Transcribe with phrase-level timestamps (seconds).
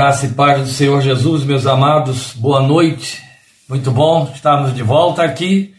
[0.00, 3.22] Graça e paz do Senhor Jesus, meus amados, boa noite.
[3.68, 5.74] Muito bom estarmos de volta aqui.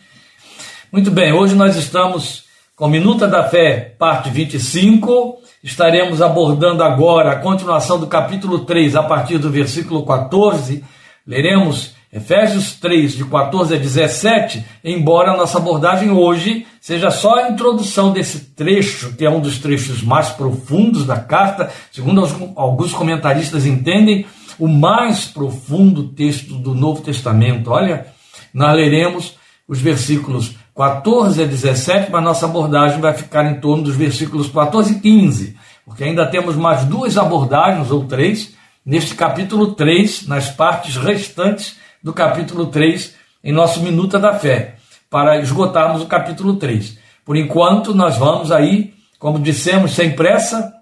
[0.91, 2.43] Muito bem, hoje nós estamos
[2.75, 5.39] com Minuta da Fé, parte 25.
[5.63, 10.83] Estaremos abordando agora a continuação do capítulo 3, a partir do versículo 14.
[11.25, 17.49] Leremos Efésios 3, de 14 a 17, embora a nossa abordagem hoje seja só a
[17.49, 22.21] introdução desse trecho, que é um dos trechos mais profundos da carta, segundo
[22.57, 24.25] alguns comentaristas entendem,
[24.59, 27.71] o mais profundo texto do Novo Testamento.
[27.71, 28.07] Olha,
[28.53, 33.95] nós leremos os versículos 14 a 17, mas nossa abordagem vai ficar em torno dos
[33.95, 38.53] versículos 14 e 15, porque ainda temos mais duas abordagens ou três
[38.85, 44.75] neste capítulo 3, nas partes restantes do capítulo 3 em nosso Minuta da Fé,
[45.09, 46.97] para esgotarmos o capítulo 3.
[47.25, 50.73] Por enquanto, nós vamos aí, como dissemos, sem pressa,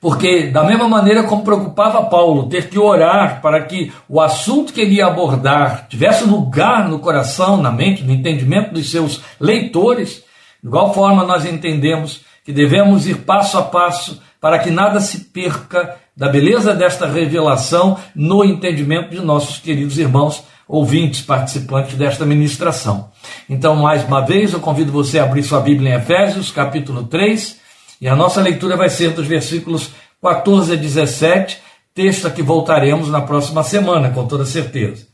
[0.00, 4.80] porque, da mesma maneira como preocupava Paulo ter que orar para que o assunto que
[4.80, 10.24] ele ia abordar tivesse lugar no coração, na mente, no entendimento dos seus leitores,
[10.60, 15.26] de igual forma nós entendemos que devemos ir passo a passo para que nada se
[15.26, 23.10] perca da beleza desta revelação no entendimento de nossos queridos irmãos ouvintes, participantes desta ministração.
[23.48, 27.60] Então, mais uma vez, eu convido você a abrir sua Bíblia em Efésios, capítulo 3,
[28.00, 29.90] e a nossa leitura vai ser dos versículos
[30.22, 31.58] 14 a 17,
[31.94, 35.06] texto a que voltaremos na próxima semana, com toda certeza.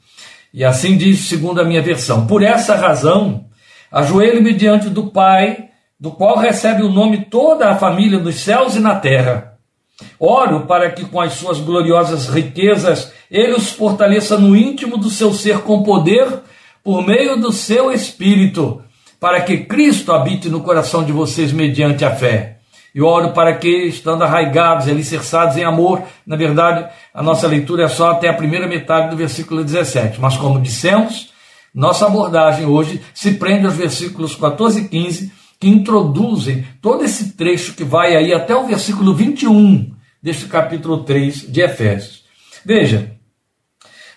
[0.53, 3.47] E assim diz, segundo a minha versão: Por essa razão,
[3.91, 5.69] ajoelho-me diante do Pai,
[5.99, 9.58] do qual recebe o nome toda a família dos céus e na terra
[10.19, 15.33] Oro para que, com as suas gloriosas riquezas, ele os fortaleça no íntimo do seu
[15.33, 16.41] ser com poder,
[16.83, 18.83] por meio do seu espírito,
[19.21, 22.59] para que Cristo habite no coração de vocês mediante a fé.
[22.95, 27.85] E oro para que, estando arraigados e alicerçados em amor, na verdade, a nossa leitura
[27.85, 30.21] é só até a primeira metade do versículo 17.
[30.21, 31.31] Mas, como dissemos,
[31.75, 37.75] nossa abordagem hoje se prende aos versículos 14 e 15 que introduzem todo esse trecho
[37.75, 42.25] que vai aí até o versículo 21 deste capítulo 3 de Efésios.
[42.65, 43.13] Veja,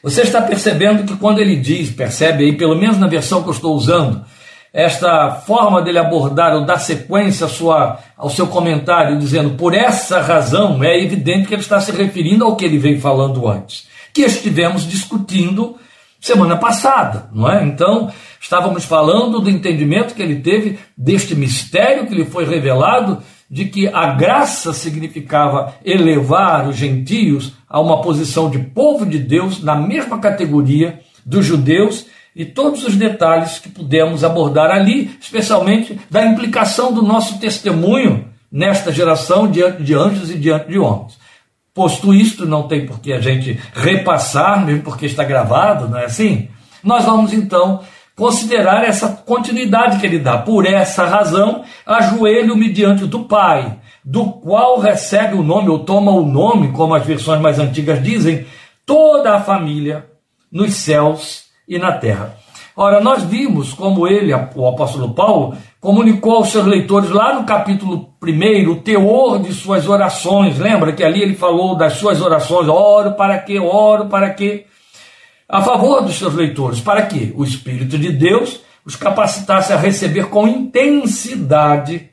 [0.03, 3.53] você está percebendo que quando ele diz, percebe aí, pelo menos na versão que eu
[3.53, 4.25] estou usando,
[4.73, 10.83] esta forma dele abordar ou dar sequência sua, ao seu comentário, dizendo por essa razão,
[10.83, 14.89] é evidente que ele está se referindo ao que ele veio falando antes, que estivemos
[14.89, 15.77] discutindo
[16.19, 17.63] semana passada, não é?
[17.63, 23.65] Então, estávamos falando do entendimento que ele teve deste mistério que lhe foi revelado de
[23.65, 29.75] que a graça significava elevar os gentios a uma posição de povo de Deus na
[29.75, 36.93] mesma categoria dos judeus e todos os detalhes que pudemos abordar ali, especialmente da implicação
[36.93, 41.19] do nosso testemunho nesta geração diante de anjos e diante de homens.
[41.73, 46.05] Posto isto, não tem por que a gente repassar, mesmo porque está gravado, não é
[46.05, 46.47] assim?
[46.81, 47.81] Nós vamos então
[48.21, 50.37] considerar essa continuidade que ele dá.
[50.37, 56.23] Por essa razão, ajoelho-me diante do Pai, do qual recebe o nome, ou toma o
[56.23, 58.45] nome, como as versões mais antigas dizem,
[58.85, 60.05] toda a família
[60.51, 62.35] nos céus e na terra.
[62.77, 68.13] Ora, nós vimos como ele, o apóstolo Paulo, comunicou aos seus leitores lá no capítulo
[68.21, 70.59] 1 o teor de suas orações.
[70.59, 73.59] Lembra que ali ele falou das suas orações: oro para quê?
[73.59, 74.67] Oro para quê?
[75.51, 80.29] A favor dos seus leitores, para que o Espírito de Deus os capacitasse a receber
[80.29, 82.09] com intensidade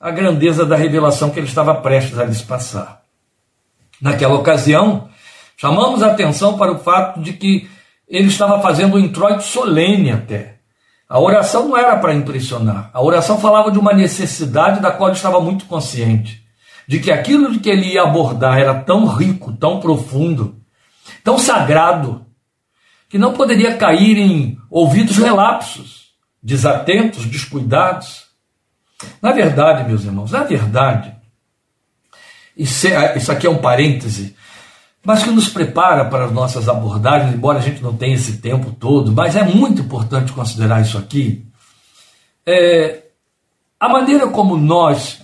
[0.00, 3.02] a grandeza da revelação que ele estava prestes a lhes passar.
[4.00, 5.08] Naquela ocasião,
[5.56, 7.68] chamamos a atenção para o fato de que
[8.08, 10.58] ele estava fazendo um introito solene até
[11.08, 12.90] a oração não era para impressionar.
[12.92, 16.44] A oração falava de uma necessidade da qual ele estava muito consciente.
[16.86, 20.56] De que aquilo de que ele ia abordar era tão rico, tão profundo,
[21.24, 22.26] tão sagrado,
[23.08, 28.26] que não poderia cair em ouvidos relapsos, desatentos, descuidados.
[29.22, 31.14] Na verdade, meus irmãos, na verdade,
[32.56, 34.36] isso é, aqui é um parêntese,
[35.04, 38.72] mas que nos prepara para as nossas abordagens, embora a gente não tenha esse tempo
[38.72, 41.46] todo, mas é muito importante considerar isso aqui.
[42.44, 43.04] É,
[43.78, 45.22] a maneira como nós,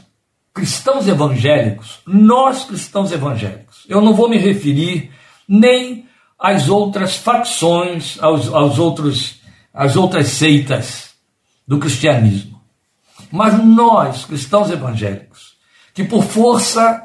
[0.55, 5.11] cristãos evangélicos, nós cristãos evangélicos, eu não vou me referir
[5.47, 6.04] nem
[6.39, 9.41] às outras facções, aos, aos outros,
[9.73, 11.11] às outras seitas
[11.67, 12.61] do cristianismo,
[13.31, 15.55] mas nós, cristãos evangélicos,
[15.93, 17.03] que por força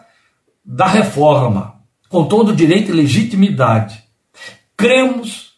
[0.63, 1.75] da reforma,
[2.09, 4.03] com todo direito e legitimidade.
[4.75, 5.53] Cremos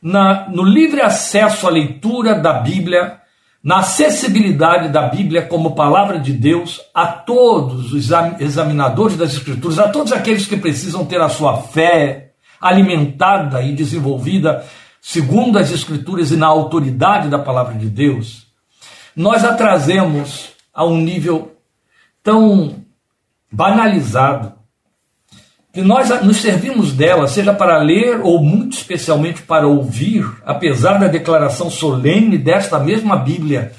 [0.00, 3.20] na, no livre acesso à leitura da Bíblia
[3.66, 8.08] na acessibilidade da Bíblia como palavra de Deus a todos os
[8.38, 12.25] examinadores das Escrituras, a todos aqueles que precisam ter a sua fé
[12.60, 14.64] alimentada e desenvolvida
[15.00, 18.48] segundo as Escrituras e na autoridade da palavra de Deus,
[19.14, 21.56] nós a trazemos a um nível
[22.22, 22.84] tão
[23.50, 24.52] banalizado
[25.72, 31.06] que nós nos servimos dela, seja para ler ou muito especialmente para ouvir, apesar da
[31.06, 33.72] declaração solene desta mesma Bíblia,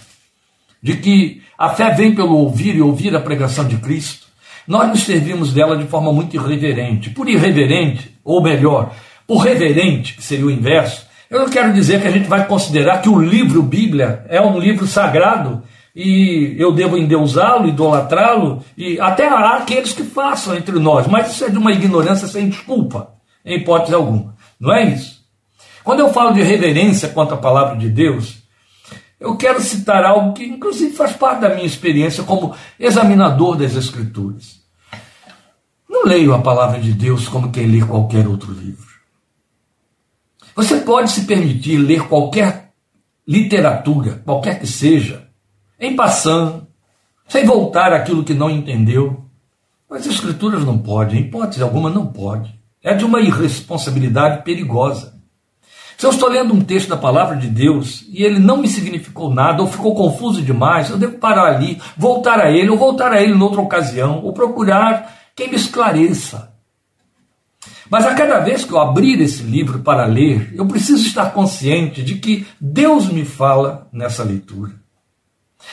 [0.82, 4.27] de que a fé vem pelo ouvir e ouvir a pregação de Cristo,
[4.68, 7.10] nós nos servimos dela de forma muito irreverente.
[7.10, 8.94] Por irreverente, ou melhor,
[9.26, 13.02] por reverente, que seria o inverso, eu não quero dizer que a gente vai considerar
[13.02, 15.64] que o livro Bíblia é um livro sagrado
[15.96, 21.44] e eu devo endeusá-lo, idolatrá-lo, e até há aqueles que façam entre nós, mas isso
[21.44, 23.14] é de uma ignorância sem desculpa,
[23.44, 24.36] em hipótese alguma.
[24.60, 25.18] Não é isso?
[25.84, 28.44] Quando eu falo de reverência quanto à palavra de Deus,
[29.20, 34.62] eu quero citar algo que, inclusive, faz parte da minha experiência como examinador das Escrituras.
[35.90, 38.86] Não leio a palavra de Deus como quem lê qualquer outro livro.
[40.56, 42.74] Você pode se permitir ler qualquer
[43.28, 45.28] literatura, qualquer que seja,
[45.80, 46.68] em passando,
[47.28, 49.26] sem voltar aquilo que não entendeu.
[49.90, 52.60] Mas as escrituras não podem, em hipótese alguma não pode.
[52.84, 55.17] É de uma irresponsabilidade perigosa.
[55.98, 59.34] Se eu estou lendo um texto da palavra de Deus e ele não me significou
[59.34, 63.20] nada ou ficou confuso demais, eu devo parar ali, voltar a ele, ou voltar a
[63.20, 66.54] ele em outra ocasião, ou procurar quem me esclareça.
[67.90, 72.04] Mas a cada vez que eu abrir esse livro para ler, eu preciso estar consciente
[72.04, 74.74] de que Deus me fala nessa leitura.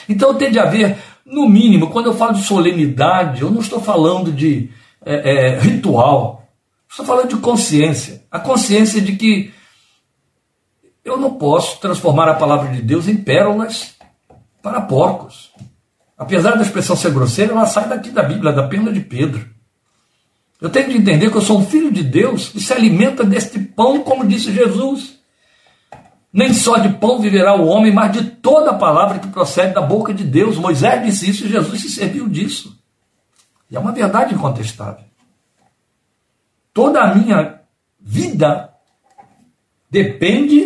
[0.09, 4.31] Então tem de haver, no mínimo, quando eu falo de solenidade, eu não estou falando
[4.31, 4.71] de
[5.05, 6.47] é, é, ritual,
[6.89, 8.23] estou falando de consciência.
[8.31, 9.53] A consciência de que
[11.05, 13.93] eu não posso transformar a palavra de Deus em pérolas
[14.61, 15.53] para porcos.
[16.17, 19.47] Apesar da expressão ser grosseira, ela sai daqui da Bíblia, da pena de Pedro.
[20.59, 23.59] Eu tenho de entender que eu sou um filho de Deus que se alimenta deste
[23.59, 25.19] pão, como disse Jesus.
[26.33, 29.81] Nem só de pão viverá o homem, mas de toda a palavra que procede da
[29.81, 30.57] boca de Deus.
[30.57, 32.75] Moisés disse isso e Jesus se serviu disso.
[33.69, 35.05] E é uma verdade incontestável.
[36.73, 37.61] Toda a minha
[37.99, 38.73] vida
[39.89, 40.64] depende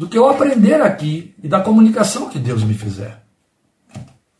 [0.00, 3.22] do que eu aprender aqui e da comunicação que Deus me fizer.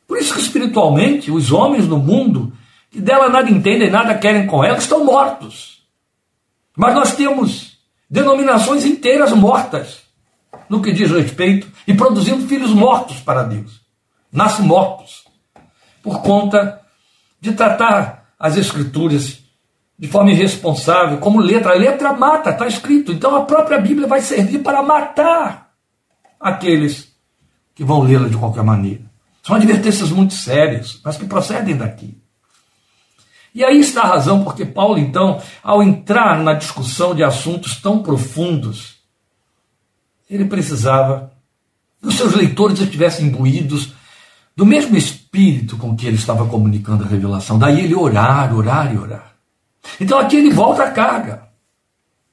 [0.09, 2.51] Por isso que espiritualmente os homens no mundo
[2.91, 5.83] que dela nada entendem, nada querem com ela, estão mortos.
[6.75, 7.77] Mas nós temos
[8.09, 9.99] denominações inteiras mortas
[10.67, 13.83] no que diz respeito e produzindo filhos mortos para Deus.
[14.33, 15.25] Nascem mortos
[16.03, 16.81] por conta
[17.39, 19.40] de tratar as escrituras
[20.01, 21.73] de forma irresponsável, como letra.
[21.73, 23.13] A letra mata, está escrito.
[23.13, 25.73] Então a própria Bíblia vai servir para matar
[26.41, 27.13] aqueles
[27.75, 29.03] que vão lê-la de qualquer maneira.
[29.43, 32.17] São advertências muito sérias, mas que procedem daqui.
[33.55, 38.03] E aí está a razão porque Paulo, então, ao entrar na discussão de assuntos tão
[38.03, 38.95] profundos,
[40.31, 41.31] ele precisava
[42.01, 43.93] que os seus leitores estivessem imbuídos
[44.57, 47.59] do mesmo espírito com que ele estava comunicando a revelação.
[47.59, 49.30] Daí ele orar, orar e orar.
[50.01, 51.49] Então aqui ele volta à carga.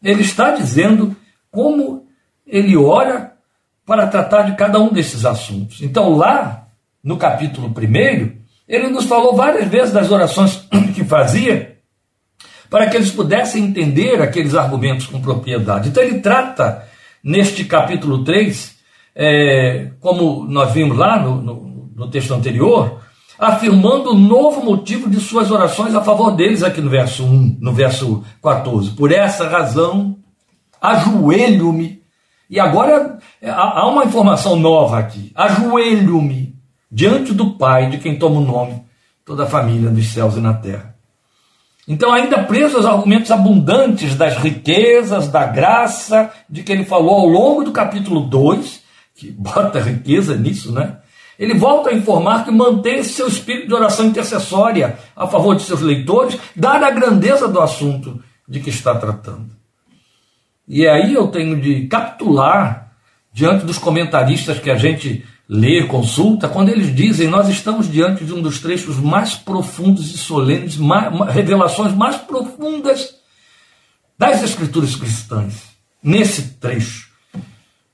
[0.03, 1.15] Ele está dizendo
[1.51, 2.07] como
[2.45, 3.33] ele ora
[3.85, 5.81] para tratar de cada um desses assuntos.
[5.81, 6.67] Então lá,
[7.03, 8.31] no capítulo 1,
[8.67, 11.77] ele nos falou várias vezes das orações que fazia
[12.69, 15.89] para que eles pudessem entender aqueles argumentos com propriedade.
[15.89, 16.85] Então ele trata
[17.23, 18.75] neste capítulo 3,
[19.15, 23.01] é, como nós vimos lá no, no, no texto anterior,
[23.37, 27.73] afirmando o novo motivo de suas orações a favor deles, aqui no verso 1, no
[27.73, 28.91] verso 14.
[28.91, 30.17] Por essa razão,
[30.81, 32.01] ajoelho-me.
[32.49, 35.31] E agora há uma informação nova aqui.
[35.35, 36.55] Ajoelho-me
[36.91, 38.87] diante do Pai, de quem toma o nome
[39.27, 40.95] toda a família dos céus e na terra.
[41.85, 47.27] Então, ainda preso aos argumentos abundantes das riquezas, da graça, de que ele falou ao
[47.27, 48.81] longo do capítulo 2,
[49.15, 50.97] que bota riqueza nisso, né?
[51.37, 55.81] Ele volta a informar que mantém seu espírito de oração intercessória a favor de seus
[55.81, 59.49] leitores, dada a grandeza do assunto de que está tratando.
[60.67, 62.91] E aí eu tenho de capitular
[63.31, 68.33] diante dos comentaristas que a gente lê, consulta, quando eles dizem nós estamos diante de
[68.33, 73.15] um dos trechos mais profundos e solenes, mais, revelações mais profundas
[74.17, 75.63] das Escrituras cristãs,
[76.03, 77.09] nesse trecho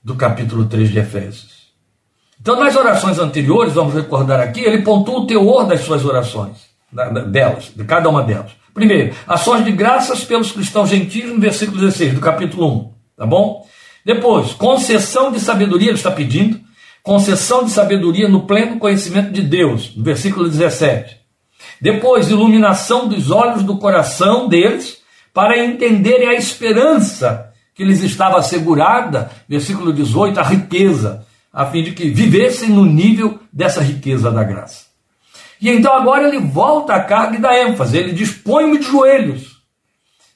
[0.03, 1.62] do capítulo 3 de Efésios.
[2.43, 6.57] Então, nas orações anteriores, vamos recordar aqui, ele pontou o teor das suas orações,
[7.31, 8.51] delas, de cada uma delas.
[8.73, 13.65] Primeiro, ações de graças pelos cristãos gentios, no versículo 16 do capítulo 1, tá bom?
[14.05, 16.59] Depois, concessão de sabedoria, ele está pedindo
[17.01, 21.17] concessão de sabedoria no pleno conhecimento de Deus, no versículo 17.
[21.79, 24.97] Depois, iluminação dos olhos do coração deles,
[25.33, 31.91] para entenderem a esperança que lhes estava assegurada, versículo 18, a riqueza, a fim de
[31.91, 34.88] que vivessem no nível dessa riqueza da graça.
[35.62, 39.62] E então agora ele volta à carga e dá ênfase, ele diz: põe-me de joelhos.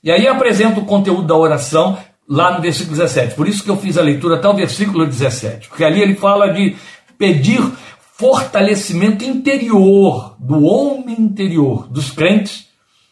[0.03, 1.97] E aí apresenta o conteúdo da oração
[2.29, 3.36] lá no versículo 17.
[3.36, 6.53] Por isso que eu fiz a leitura até o versículo 17, porque ali ele fala
[6.53, 6.75] de
[7.17, 7.62] pedir
[8.13, 12.67] fortalecimento interior do homem interior, dos crentes,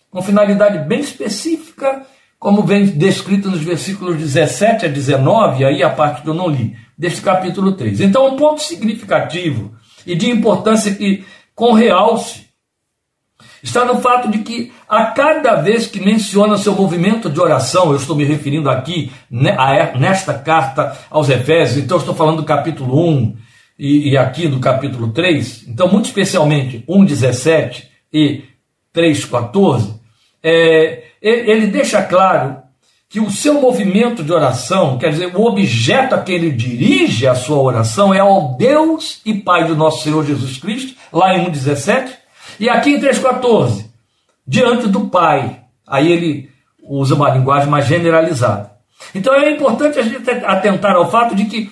[0.09, 2.05] com finalidade bem específica,
[2.39, 6.75] como vem descrito nos versículos 17 a 19, aí a parte que eu não li,
[6.97, 8.01] deste capítulo 3.
[8.01, 9.75] Então, um ponto significativo
[10.05, 12.45] e de importância que com realce
[13.61, 17.97] está no fato de que a cada vez que menciona seu movimento de oração, eu
[17.97, 23.35] estou me referindo aqui nesta carta aos Efésios, então estou falando do capítulo 1
[23.77, 28.43] e, e aqui do capítulo 3, então muito especialmente 1,17 e
[28.93, 29.99] 3,14,
[30.43, 32.64] é, ele deixa claro
[33.09, 37.35] que o seu movimento de oração, quer dizer, o objeto a que ele dirige a
[37.35, 42.09] sua oração é ao Deus e Pai do nosso Senhor Jesus Cristo, lá em 1,17,
[42.59, 43.85] e aqui em 3,14,
[44.45, 45.61] diante do Pai.
[45.87, 46.49] Aí ele
[46.83, 48.71] usa uma linguagem mais generalizada.
[49.13, 51.69] Então é importante a gente atentar ao fato de que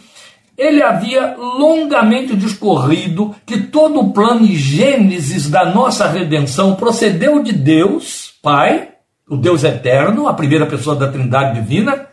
[0.57, 7.51] ele havia longamente discorrido que todo o plano e gênesis da nossa redenção procedeu de
[7.51, 8.92] Deus, Pai,
[9.33, 12.07] o Deus eterno, a primeira pessoa da Trindade divina,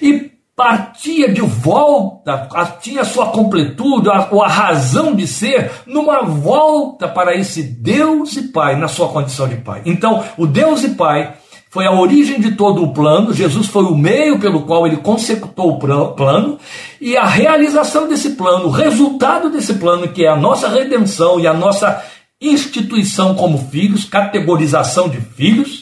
[0.00, 2.46] e partia de volta,
[2.80, 8.76] tinha sua completude, a, a razão de ser, numa volta para esse Deus e Pai,
[8.76, 9.80] na sua condição de Pai.
[9.86, 11.34] Então, o Deus e Pai
[11.70, 15.70] foi a origem de todo o plano, Jesus foi o meio pelo qual ele consecutou
[15.70, 16.58] o plano,
[17.00, 21.46] e a realização desse plano, o resultado desse plano, que é a nossa redenção e
[21.46, 22.04] a nossa
[22.38, 25.81] instituição como filhos, categorização de filhos,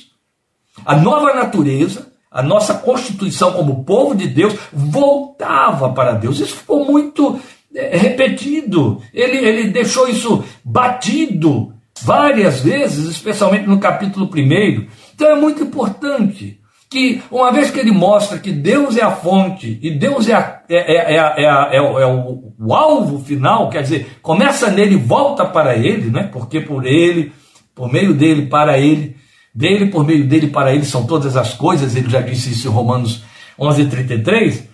[0.85, 6.39] a nova natureza, a nossa constituição como povo de Deus voltava para Deus.
[6.39, 7.41] Isso ficou muito
[7.75, 9.03] é, repetido.
[9.13, 11.73] Ele, ele deixou isso batido
[12.03, 14.87] várias vezes, especialmente no capítulo 1.
[15.15, 16.61] Então é muito importante
[16.91, 20.61] que, uma vez que ele mostra que Deus é a fonte e Deus é, a,
[20.69, 26.11] é, é, é, é, o, o, alvo final, quer dizer, começa nele volta para ele,
[26.11, 26.29] né?
[26.33, 27.33] porque por ele,
[27.77, 29.17] por meio dele, para ele,
[29.55, 32.71] dele, por meio dele, para ele são todas as coisas, ele já disse isso em
[32.71, 33.23] Romanos
[33.59, 34.65] 11:33.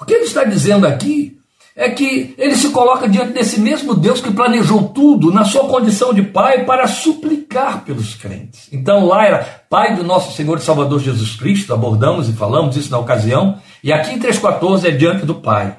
[0.00, 1.38] O que ele está dizendo aqui
[1.74, 6.12] é que ele se coloca diante desse mesmo Deus que planejou tudo na sua condição
[6.12, 8.68] de pai para suplicar pelos crentes.
[8.70, 12.90] Então lá era Pai do nosso Senhor e Salvador Jesus Cristo, abordamos e falamos isso
[12.90, 15.78] na ocasião, e aqui em 3,14 é diante do Pai.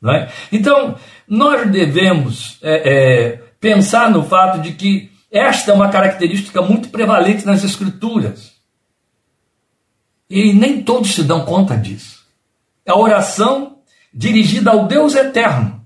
[0.00, 0.28] Não é?
[0.52, 0.96] Então,
[1.26, 7.44] nós devemos é, é, pensar no fato de que esta é uma característica muito prevalente
[7.44, 8.52] nas Escrituras.
[10.30, 12.24] E nem todos se dão conta disso.
[12.86, 13.78] É a oração
[14.12, 15.84] dirigida ao Deus eterno.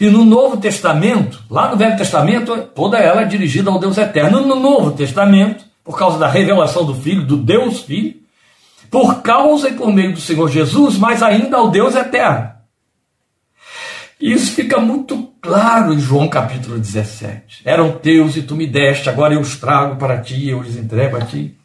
[0.00, 4.44] E no Novo Testamento, lá no Velho Testamento, toda ela é dirigida ao Deus eterno.
[4.44, 8.16] No Novo Testamento, por causa da revelação do Filho, do Deus Filho,
[8.90, 12.50] por causa e por meio do Senhor Jesus, mas ainda ao Deus eterno.
[14.20, 17.62] Isso fica muito claro em João capítulo 17.
[17.64, 21.16] Eram teus e tu me deste, agora eu os trago para ti, eu os entrego
[21.16, 21.56] a ti.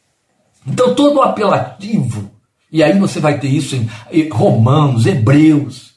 [0.65, 2.31] Então todo o apelativo,
[2.71, 5.95] e aí você vai ter isso em Romanos, Hebreus,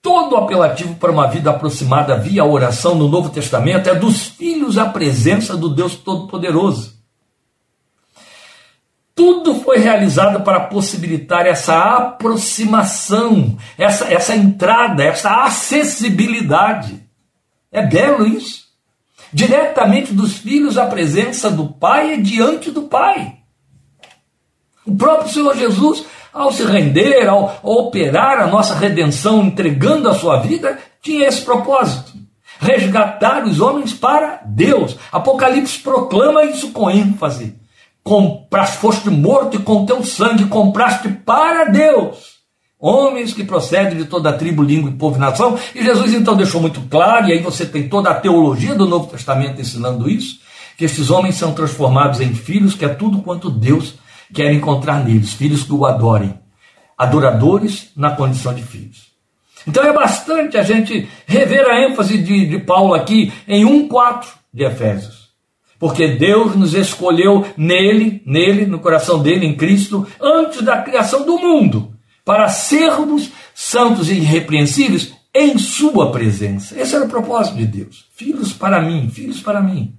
[0.00, 4.78] todo o apelativo para uma vida aproximada via oração no Novo Testamento é dos filhos
[4.78, 6.97] à presença do Deus Todo-Poderoso.
[9.18, 17.02] Tudo foi realizado para possibilitar essa aproximação, essa, essa entrada, essa acessibilidade.
[17.72, 18.68] É belo isso.
[19.32, 23.38] Diretamente dos filhos à presença do Pai e diante do Pai.
[24.86, 30.14] O próprio Senhor Jesus, ao se render, ao, ao operar a nossa redenção, entregando a
[30.14, 32.12] sua vida, tinha esse propósito
[32.60, 34.96] resgatar os homens para Deus.
[35.10, 37.57] Apocalipse proclama isso com ênfase
[38.08, 42.38] compraste, foste morto e com teu sangue compraste para Deus
[42.80, 45.58] homens que procedem de toda a tribo, língua e povo e nação.
[45.74, 49.08] E Jesus então deixou muito claro, e aí você tem toda a teologia do Novo
[49.08, 50.38] Testamento ensinando isso,
[50.76, 53.94] que esses homens são transformados em filhos, que é tudo quanto Deus
[54.32, 56.38] quer encontrar neles, filhos que o adorem,
[56.96, 59.08] adoradores na condição de filhos.
[59.66, 64.64] Então é bastante a gente rever a ênfase de, de Paulo aqui em 1,4 de
[64.64, 65.27] Efésios.
[65.78, 71.38] Porque Deus nos escolheu nele, nele, no coração dele, em Cristo, antes da criação do
[71.38, 71.92] mundo,
[72.24, 76.78] para sermos santos e irrepreensíveis em Sua presença.
[76.78, 78.06] Esse era o propósito de Deus.
[78.14, 79.94] Filhos para mim, filhos para mim.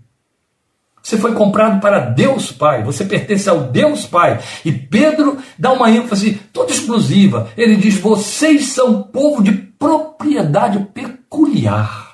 [1.01, 4.39] Você foi comprado para Deus Pai, você pertence ao Deus Pai.
[4.65, 7.49] E Pedro dá uma ênfase toda exclusiva.
[7.57, 12.09] Ele diz: vocês são povo de propriedade peculiar.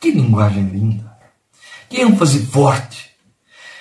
[0.00, 1.09] Que linguagem linda,
[1.90, 3.10] que ênfase forte.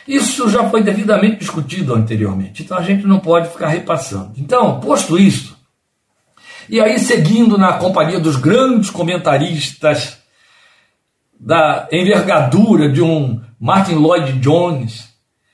[0.08, 4.34] Isso já foi devidamente discutido anteriormente, então a gente não pode ficar repassando.
[4.36, 5.56] Então, posto isso,
[6.68, 10.18] e aí seguindo na companhia dos grandes comentaristas
[11.40, 15.10] da envergadura de um Martin Lloyd Jones,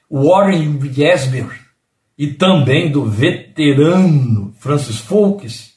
[0.10, 1.48] Warren Giesber
[2.18, 5.74] e também do veterano Francis Fawkes,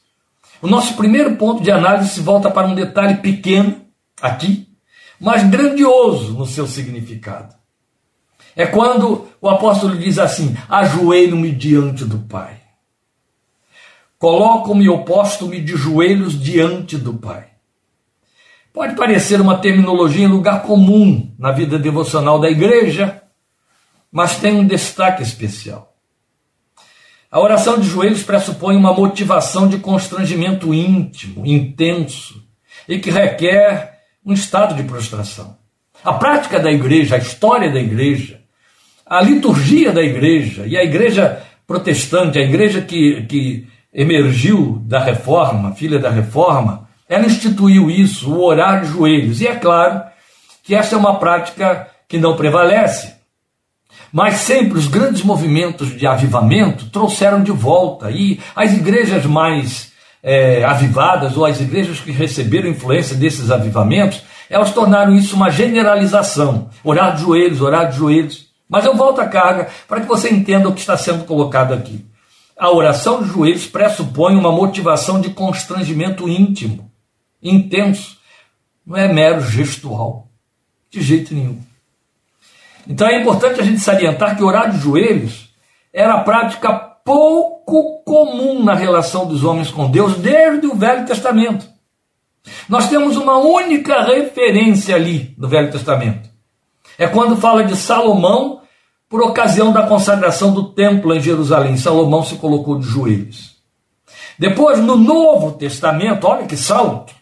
[0.63, 3.81] o nosso primeiro ponto de análise se volta para um detalhe pequeno
[4.21, 4.68] aqui,
[5.21, 7.55] mas grandioso no seu significado.
[8.55, 12.61] É quando o apóstolo diz assim: ajoelho-me diante do Pai.
[14.19, 17.47] Coloco-me ou posto-me de joelhos diante do Pai.
[18.73, 23.23] Pode parecer uma terminologia em lugar comum na vida devocional da igreja,
[24.11, 25.97] mas tem um destaque especial.
[27.31, 32.43] A oração de joelhos pressupõe uma motivação de constrangimento íntimo, intenso,
[32.89, 33.98] e que requer
[34.29, 35.57] um estado de prostração.
[36.05, 38.41] A prática da igreja, a história da igreja,
[39.07, 45.73] a liturgia da igreja e a igreja protestante, a igreja que, que emergiu da reforma,
[45.73, 49.41] filha da reforma, ela instituiu isso, o orar de joelhos.
[49.41, 50.03] E é claro
[50.63, 53.15] que essa é uma prática que não prevalece.
[54.13, 58.11] Mas sempre os grandes movimentos de avivamento trouxeram de volta.
[58.11, 59.88] E as igrejas mais
[60.23, 66.71] é, avivadas, ou as igrejas que receberam influência desses avivamentos, elas tornaram isso uma generalização.
[66.83, 68.49] Orar de joelhos, orar de joelhos.
[68.69, 72.05] Mas eu volto à carga para que você entenda o que está sendo colocado aqui.
[72.57, 76.89] A oração de joelhos pressupõe uma motivação de constrangimento íntimo
[77.43, 78.19] intenso,
[78.85, 80.29] não é mero gestual,
[80.91, 81.61] de jeito nenhum.
[82.87, 85.51] Então é importante a gente salientar que orar de joelhos
[85.93, 87.58] era a prática pouco
[88.05, 91.67] comum na relação dos homens com Deus desde o Velho Testamento.
[92.69, 96.29] Nós temos uma única referência ali no Velho Testamento.
[96.97, 98.63] É quando fala de Salomão
[99.09, 101.77] por ocasião da consagração do templo em Jerusalém.
[101.77, 103.57] Salomão se colocou de joelhos.
[104.39, 107.15] Depois, no Novo Testamento, olha que salto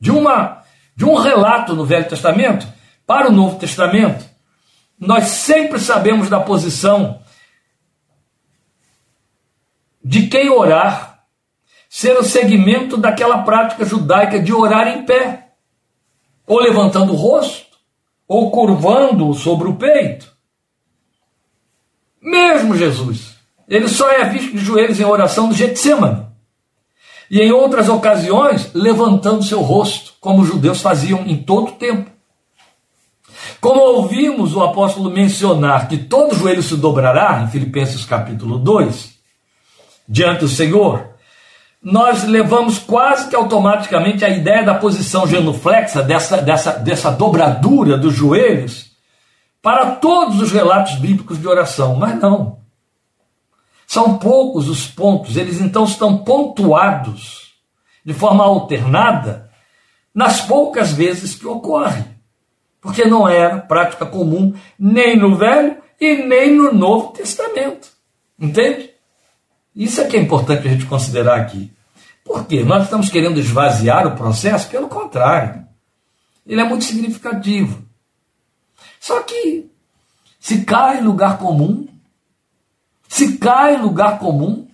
[0.00, 0.62] de, uma,
[0.94, 2.66] de um relato no Velho Testamento
[3.06, 4.24] para o Novo Testamento,
[4.98, 7.20] nós sempre sabemos da posição
[10.04, 11.24] de quem orar
[11.88, 15.52] ser o segmento daquela prática judaica de orar em pé,
[16.46, 17.78] ou levantando o rosto,
[18.26, 20.32] ou curvando sobre o peito.
[22.20, 23.36] Mesmo Jesus,
[23.68, 26.26] ele só é visto de joelhos em oração do Getsemane
[27.30, 32.10] e em outras ocasiões levantando seu rosto, como os judeus faziam em todo o tempo.
[33.60, 39.13] Como ouvimos o apóstolo mencionar que todo joelho se dobrará, em Filipenses capítulo 2,
[40.08, 41.14] diante do Senhor,
[41.82, 48.14] nós levamos quase que automaticamente a ideia da posição genuflexa, dessa, dessa, dessa dobradura dos
[48.14, 48.92] joelhos,
[49.60, 51.96] para todos os relatos bíblicos de oração.
[51.96, 52.58] Mas não.
[53.86, 57.54] São poucos os pontos, eles então estão pontuados
[58.04, 59.50] de forma alternada
[60.14, 62.04] nas poucas vezes que ocorre.
[62.80, 67.88] Porque não era prática comum nem no Velho e nem no Novo Testamento.
[68.38, 68.93] Entende?
[69.74, 71.72] Isso é que é importante a gente considerar aqui.
[72.24, 72.62] Por quê?
[72.62, 74.68] Nós estamos querendo esvaziar o processo?
[74.68, 75.66] Pelo contrário.
[76.46, 77.82] Ele é muito significativo.
[79.00, 79.70] Só que,
[80.38, 81.88] se cai em lugar comum,
[83.08, 84.66] se cai em lugar comum,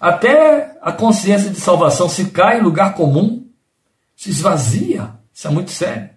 [0.00, 3.46] até a consciência de salvação se cai em lugar comum,
[4.16, 5.10] se esvazia.
[5.32, 6.10] Isso é muito sério.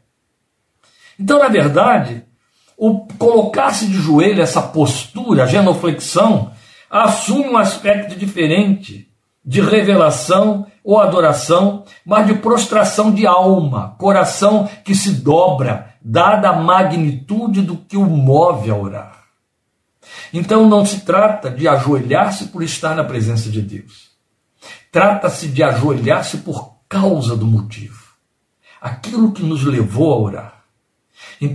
[1.20, 2.24] Então, na verdade,
[2.78, 6.53] o colocar-se de joelho, essa postura, a genuflexão,
[7.02, 9.10] assume um aspecto diferente
[9.44, 16.62] de revelação ou adoração, mas de prostração de alma, coração que se dobra, dada a
[16.62, 19.24] magnitude do que o move a orar.
[20.32, 24.12] Então não se trata de ajoelhar-se por estar na presença de Deus.
[24.92, 28.04] Trata-se de ajoelhar-se por causa do motivo.
[28.80, 30.64] Aquilo que nos levou a orar.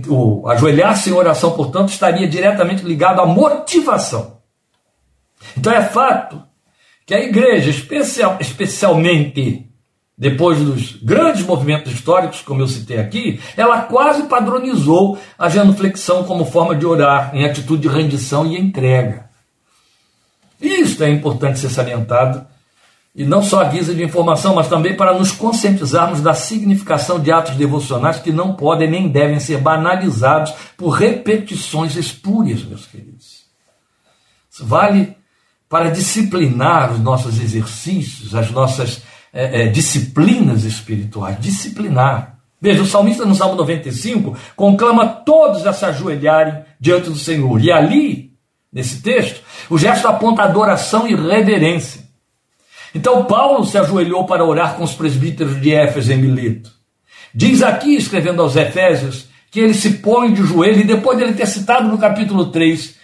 [0.07, 4.38] O ajoelhar-se em oração, portanto, estaria diretamente ligado à motivação.
[5.57, 6.43] Então é fato
[7.05, 9.69] que a igreja, especial, especialmente
[10.19, 16.43] depois dos grandes movimentos históricos, como eu citei aqui, ela quase padronizou a genuflexão como
[16.43, 19.29] forma de orar, em atitude de rendição e entrega.
[20.61, 22.45] Isso é importante ser salientado
[23.15, 27.31] e não só a guisa de informação, mas também para nos conscientizarmos da significação de
[27.31, 33.45] atos devocionais que não podem nem devem ser banalizados por repetições espúrias, meus queridos.
[34.51, 35.15] Isso vale
[35.69, 41.39] para disciplinar os nossos exercícios, as nossas é, é, disciplinas espirituais.
[41.39, 42.39] Disciplinar.
[42.59, 47.63] Veja, o salmista no Salmo 95 conclama todos a se ajoelharem diante do Senhor.
[47.63, 48.33] E ali,
[48.73, 52.09] nesse texto, o gesto aponta adoração e reverência.
[52.93, 56.71] Então Paulo se ajoelhou para orar com os presbíteros de Éfeso em Mileto.
[57.33, 61.33] Diz aqui, escrevendo aos Efésios, que ele se põe de joelho, e depois de ele
[61.33, 62.95] ter citado no capítulo 3,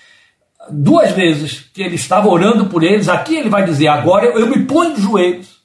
[0.70, 4.48] duas vezes que ele estava orando por eles, aqui ele vai dizer: agora eu, eu
[4.48, 5.56] me ponho de joelhos.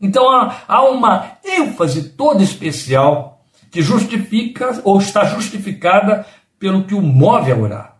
[0.00, 6.26] Então há, há uma ênfase toda especial que justifica ou está justificada
[6.58, 7.96] pelo que o move a orar.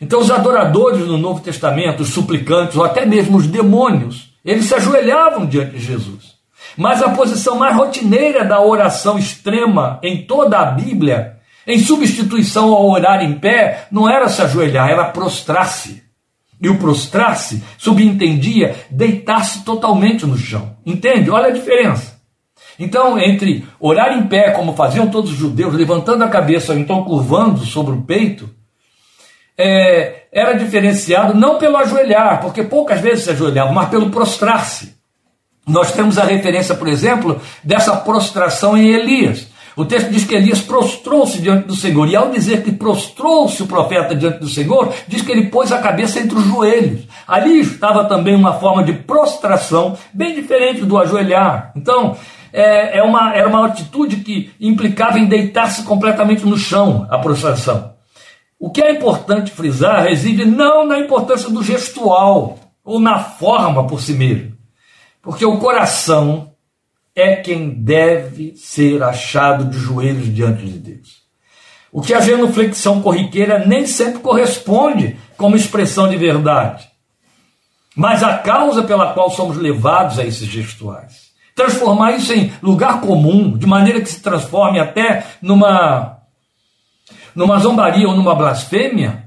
[0.00, 4.74] Então os adoradores no Novo Testamento, os suplicantes, ou até mesmo os demônios, eles se
[4.74, 6.32] ajoelhavam diante de Jesus.
[6.76, 11.31] Mas a posição mais rotineira da oração extrema em toda a Bíblia,
[11.66, 16.02] em substituição ao orar em pé, não era se ajoelhar, era prostrar-se.
[16.60, 20.76] E o prostrar-se subentendia deitar-se totalmente no chão.
[20.86, 21.30] Entende?
[21.30, 22.20] Olha a diferença.
[22.78, 27.04] Então, entre orar em pé, como faziam todos os judeus, levantando a cabeça ou então
[27.04, 28.48] curvando sobre o peito,
[29.58, 34.96] é, era diferenciado não pelo ajoelhar, porque poucas vezes se ajoelhava, mas pelo prostrar-se.
[35.66, 39.46] Nós temos a referência, por exemplo, dessa prostração em Elias.
[39.76, 43.66] O texto diz que Elias prostrou-se diante do Senhor, e ao dizer que prostrou-se o
[43.66, 47.06] profeta diante do Senhor, diz que ele pôs a cabeça entre os joelhos.
[47.26, 51.72] Ali estava também uma forma de prostração, bem diferente do ajoelhar.
[51.74, 52.16] Então,
[52.52, 57.92] é, é uma, era uma atitude que implicava em deitar-se completamente no chão, a prostração.
[58.60, 64.00] O que é importante frisar reside não na importância do gestual ou na forma por
[64.00, 64.52] si mesmo,
[65.20, 66.51] porque o coração
[67.14, 71.22] é quem deve ser achado de joelhos diante de Deus.
[71.90, 76.88] O que a genuflexão corriqueira nem sempre corresponde como expressão de verdade,
[77.94, 81.32] mas a causa pela qual somos levados a esses gestuais.
[81.54, 86.18] Transformar isso em lugar comum, de maneira que se transforme até numa
[87.34, 89.24] numa zombaria ou numa blasfêmia,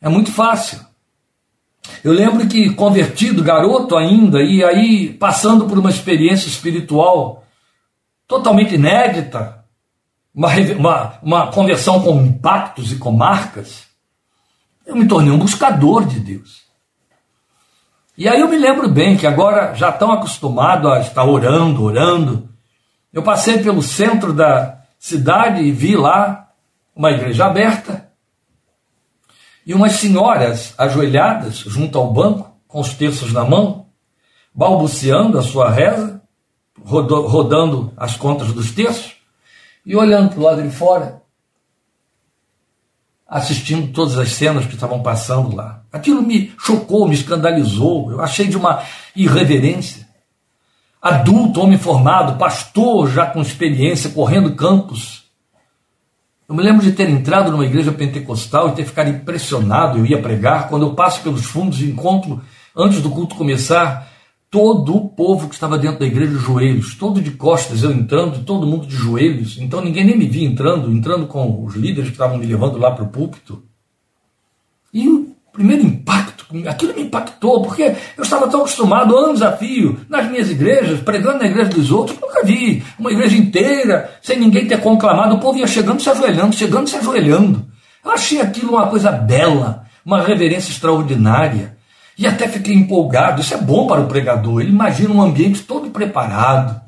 [0.00, 0.80] é muito fácil.
[2.02, 7.44] Eu lembro que convertido, garoto ainda, e aí passando por uma experiência espiritual
[8.26, 9.64] totalmente inédita,
[10.34, 13.84] uma, uma, uma conversão com impactos e com marcas,
[14.86, 16.62] eu me tornei um buscador de Deus.
[18.16, 22.48] E aí eu me lembro bem que agora já tão acostumado a estar orando, orando,
[23.12, 26.48] eu passei pelo centro da cidade e vi lá
[26.94, 28.01] uma igreja aberta
[29.66, 33.86] e umas senhoras ajoelhadas junto ao banco, com os terços na mão,
[34.54, 36.22] balbuciando a sua reza,
[36.84, 39.16] rodando as contas dos terços
[39.84, 41.22] e olhando para o lado de fora,
[43.26, 45.82] assistindo todas as cenas que estavam passando lá.
[45.92, 48.82] Aquilo me chocou, me escandalizou, eu achei de uma
[49.14, 50.08] irreverência.
[51.00, 55.21] Adulto, homem formado, pastor já com experiência, correndo campos,
[56.52, 59.98] eu me lembro de ter entrado numa igreja pentecostal e ter ficado impressionado.
[59.98, 60.68] Eu ia pregar.
[60.68, 62.42] Quando eu passo pelos fundos e encontro,
[62.76, 64.06] antes do culto começar,
[64.50, 68.44] todo o povo que estava dentro da igreja de joelhos, todo de costas, eu entrando,
[68.44, 69.56] todo mundo de joelhos.
[69.58, 72.90] Então ninguém nem me via entrando, entrando com os líderes que estavam me levando lá
[72.90, 73.62] para o púlpito.
[74.92, 76.31] E o primeiro impacto,
[76.68, 81.38] aquilo me impactou, porque eu estava tão acostumado, anos a fio, nas minhas igrejas, pregando
[81.38, 85.58] na igreja dos outros, nunca vi uma igreja inteira, sem ninguém ter conclamado, o povo
[85.58, 87.66] ia chegando se ajoelhando, chegando se ajoelhando.
[88.04, 91.76] Eu achei aquilo uma coisa bela, uma reverência extraordinária,
[92.18, 95.90] e até fiquei empolgado, isso é bom para o pregador, ele imagina um ambiente todo
[95.90, 96.80] preparado.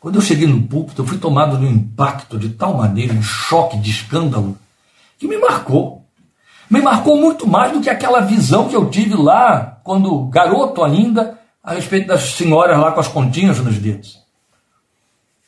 [0.00, 3.22] Quando eu cheguei no púlpito, eu fui tomado de um impacto de tal maneira, um
[3.22, 4.56] choque de escândalo,
[5.18, 6.05] que me marcou
[6.68, 11.38] me marcou muito mais do que aquela visão que eu tive lá, quando garoto ainda,
[11.62, 14.18] a respeito das senhoras lá com as continhas nos dedos.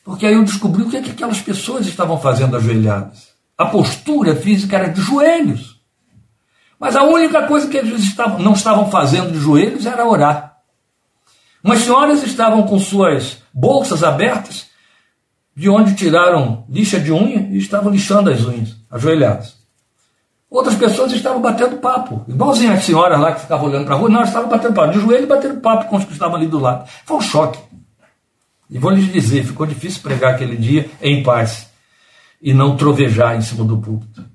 [0.03, 3.29] Porque aí eu descobri o que, é que aquelas pessoas estavam fazendo ajoelhadas.
[3.57, 5.79] A postura física era de joelhos.
[6.79, 10.57] Mas a única coisa que eles estavam, não estavam fazendo de joelhos era orar.
[11.63, 14.67] Umas senhoras estavam com suas bolsas abertas,
[15.55, 19.58] de onde tiraram lixa de unha e estavam lixando as unhas, ajoelhadas.
[20.49, 24.09] Outras pessoas estavam batendo papo, igualzinho as senhoras lá que ficavam olhando para a rua,
[24.09, 26.89] não, estavam batendo papo, de joelho batendo papo com os que estavam ali do lado.
[27.05, 27.59] Foi um choque.
[28.69, 31.69] E vou lhes dizer, ficou difícil pregar aquele dia em paz
[32.41, 34.25] e não trovejar em cima do púlpito.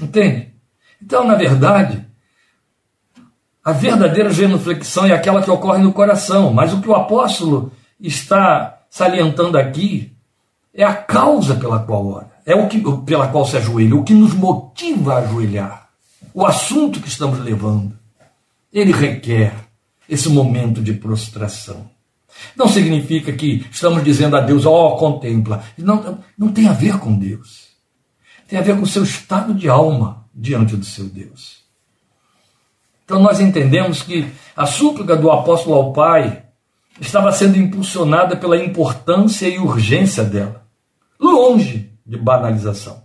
[0.00, 0.52] Entende?
[1.00, 2.04] Então, na verdade,
[3.62, 8.80] A verdadeira genuflexão é aquela que ocorre no coração, mas o que o apóstolo está
[8.88, 10.12] salientando aqui
[10.72, 14.14] é a causa pela qual ora, é o que pela qual se ajoelha, o que
[14.14, 15.88] nos motiva a ajoelhar,
[16.32, 17.98] o assunto que estamos levando.
[18.72, 19.54] Ele requer
[20.08, 21.88] esse momento de prostração.
[22.56, 25.64] Não significa que estamos dizendo a Deus, ó, oh, contempla.
[25.76, 27.68] Não, não tem a ver com Deus.
[28.48, 31.60] Tem a ver com o seu estado de alma diante do seu Deus.
[33.04, 36.44] Então nós entendemos que a súplica do apóstolo ao Pai
[37.00, 40.64] estava sendo impulsionada pela importância e urgência dela,
[41.18, 43.02] longe de banalização.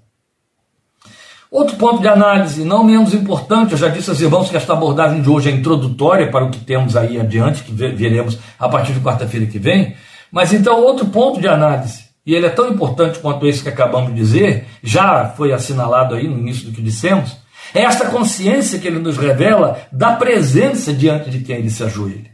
[1.51, 5.21] Outro ponto de análise, não menos importante, eu já disse aos irmãos que esta abordagem
[5.21, 8.99] de hoje é introdutória para o que temos aí adiante, que veremos a partir de
[8.99, 9.95] quarta-feira que vem.
[10.31, 14.09] Mas então, outro ponto de análise, e ele é tão importante quanto esse que acabamos
[14.09, 17.37] de dizer, já foi assinalado aí no início do que dissemos,
[17.73, 22.31] é esta consciência que ele nos revela da presença diante de quem ele se ajoelha.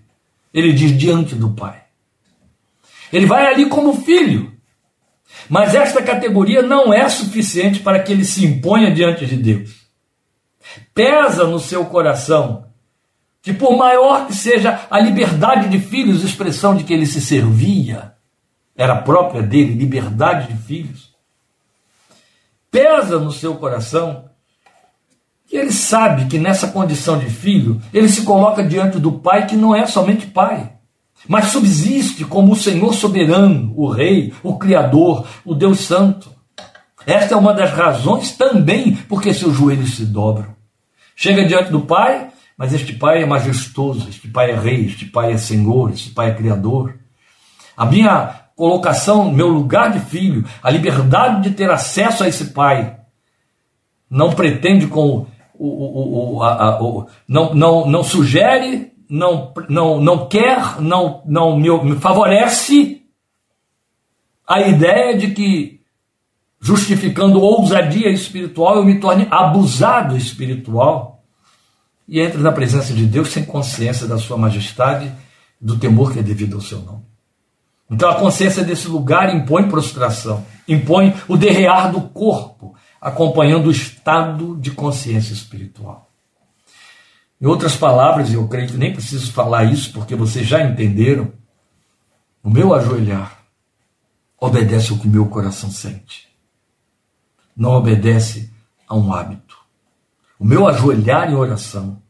[0.54, 1.82] Ele diz diante do Pai.
[3.12, 4.51] Ele vai ali como filho.
[5.50, 9.82] Mas esta categoria não é suficiente para que ele se imponha diante de Deus.
[10.94, 12.66] Pesa no seu coração
[13.42, 18.14] que, por maior que seja a liberdade de filhos, expressão de que ele se servia,
[18.76, 21.12] era própria dele, liberdade de filhos.
[22.70, 24.30] Pesa no seu coração
[25.48, 29.56] que ele sabe que nessa condição de filho, ele se coloca diante do Pai que
[29.58, 30.72] não é somente Pai,
[31.28, 36.32] mas subsiste como o Senhor soberano, o Rei, o Criador, o Deus Santo.
[37.06, 40.56] Esta é uma das razões também porque seus joelhos se dobram.
[41.16, 45.32] Chega diante do Pai, mas este Pai é majestoso, este Pai é Rei, este Pai
[45.34, 46.96] é Senhor, este Pai é Criador.
[47.76, 52.98] A minha colocação, meu lugar de filho, a liberdade de ter acesso a esse Pai,
[54.10, 60.26] não pretende com o, o, a, a, o, não, não, não sugere, não, não, não
[60.30, 63.04] quer, não, não me, favorece
[64.48, 65.82] a ideia de que,
[66.62, 71.26] justificando ousadia espiritual, eu me torne abusado espiritual
[72.08, 75.12] e entre na presença de Deus sem consciência da sua majestade,
[75.60, 77.04] do temor que é devido ao seu nome.
[77.90, 84.56] Então a consciência desse lugar impõe prostração, impõe o derrear do corpo, acompanhando o estado
[84.56, 86.11] de consciência espiritual.
[87.42, 91.34] Em outras palavras, eu creio que nem preciso falar isso porque vocês já entenderam,
[92.44, 93.44] o meu ajoelhar
[94.40, 96.30] obedece ao que meu coração sente.
[97.58, 98.54] Não obedece
[98.88, 99.58] a um hábito.
[100.40, 102.02] O meu ajoelhar em oração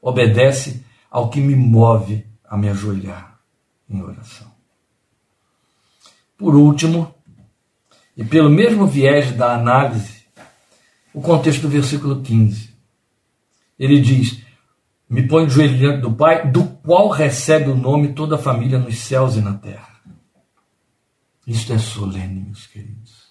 [0.00, 3.40] obedece ao que me move a me ajoelhar
[3.90, 4.46] em oração.
[6.36, 7.12] Por último,
[8.16, 10.24] e pelo mesmo viés da análise
[11.12, 12.74] o contexto do versículo 15.
[13.78, 14.47] Ele diz:
[15.08, 18.78] Me põe o joelho diante do Pai, do qual recebe o nome toda a família
[18.78, 19.88] nos céus e na terra.
[21.46, 23.28] Isto é solene, meus queridos.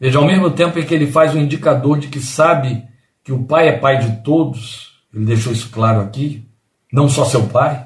[0.00, 2.84] Veja, ao mesmo tempo em que ele faz um indicador de que sabe
[3.24, 6.48] que o Pai é Pai de todos, ele deixou isso claro aqui,
[6.92, 7.84] não só seu Pai,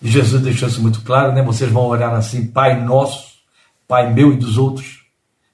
[0.00, 1.42] e Jesus deixou isso muito claro, né?
[1.42, 3.32] Vocês vão orar assim, Pai nosso,
[3.88, 5.04] Pai meu e dos outros,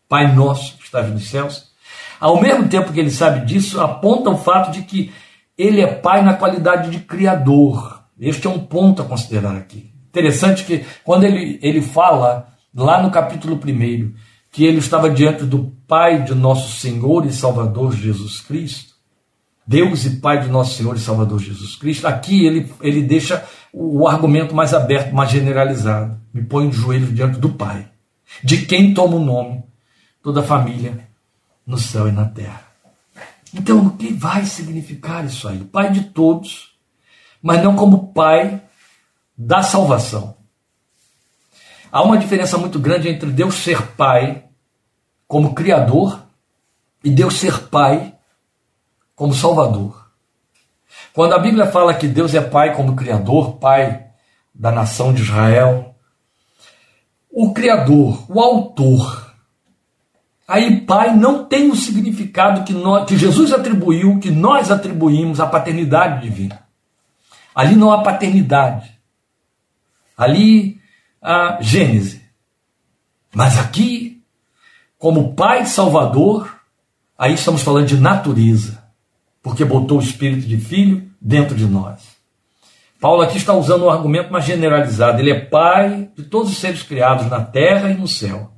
[0.07, 1.73] Pai nosso que estás nos céus.
[2.21, 5.11] Ao mesmo tempo que ele sabe disso, aponta o fato de que
[5.57, 8.03] ele é pai na qualidade de criador.
[8.19, 9.93] Este é um ponto a considerar aqui.
[10.09, 14.15] Interessante que quando ele, ele fala lá no capítulo 1
[14.51, 18.95] que ele estava diante do Pai de nosso Senhor e Salvador Jesus Cristo,
[19.67, 24.07] Deus e Pai de nosso Senhor e Salvador Jesus Cristo, aqui ele, ele deixa o
[24.07, 26.21] argumento mais aberto, mais generalizado.
[26.33, 27.89] Me põe de joelhos diante do Pai,
[28.45, 29.65] de quem toma o nome
[30.23, 31.09] toda a família
[31.67, 32.64] no céu e na terra.
[33.55, 35.65] Então, o que vai significar isso aí?
[35.65, 36.77] Pai de todos,
[37.41, 38.61] mas não como pai
[39.39, 40.37] da salvação.
[41.91, 44.45] Há uma diferença muito grande entre Deus ser pai
[45.29, 46.25] como criador
[47.05, 48.15] e Deus ser pai
[49.15, 50.11] como salvador.
[51.13, 54.09] Quando a Bíblia fala que Deus é pai como criador, pai
[54.53, 55.95] da nação de Israel,
[57.31, 59.24] o criador, o autor,
[60.47, 65.47] Aí, pai não tem o significado que, nós, que Jesus atribuiu, que nós atribuímos à
[65.47, 66.63] paternidade divina.
[67.55, 68.93] Ali não há paternidade.
[70.17, 70.79] Ali
[71.23, 72.23] há Gênese.
[73.35, 74.23] Mas aqui,
[74.99, 76.61] como Pai Salvador,
[77.19, 78.85] aí estamos falando de natureza,
[79.43, 82.15] porque botou o espírito de filho dentro de nós.
[83.01, 85.21] Paulo aqui está usando um argumento mais generalizado.
[85.21, 88.54] Ele é pai de todos os seres criados na terra e no céu.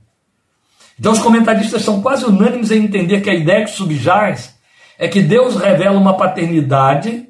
[0.98, 4.56] Então os comentaristas são quase unânimes em entender que a ideia que subjaz
[4.98, 7.28] é que Deus revela uma paternidade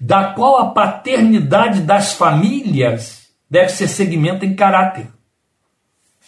[0.00, 5.06] da qual a paternidade das famílias deve ser segmento em caráter.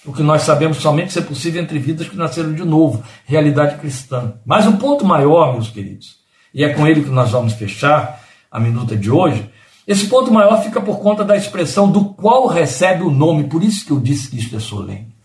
[0.05, 4.35] O que nós sabemos somente ser possível entre vidas que nasceram de novo, realidade cristã.
[4.46, 6.18] Mas um ponto maior, meus queridos,
[6.55, 9.51] e é com ele que nós vamos fechar a minuta de hoje,
[9.85, 13.85] esse ponto maior fica por conta da expressão do qual recebe o nome, por isso
[13.85, 15.15] que eu disse que isto é solene.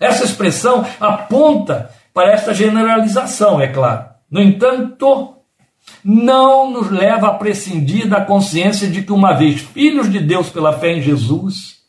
[0.00, 4.06] Essa expressão aponta para esta generalização, é claro.
[4.30, 5.36] No entanto,
[6.02, 10.72] não nos leva a prescindir da consciência de que, uma vez filhos de Deus pela
[10.72, 11.80] fé em Jesus,